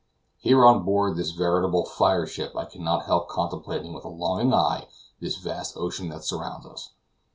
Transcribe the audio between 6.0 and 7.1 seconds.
that surrounds us.